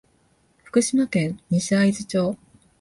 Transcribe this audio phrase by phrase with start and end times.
[0.63, 2.35] 福島県西会津町